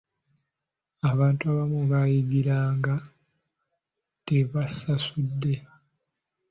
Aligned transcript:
Abantu 1.11 1.43
abamu 1.51 1.79
baayingiranga 1.91 2.93
tebasasudde. 4.25 5.53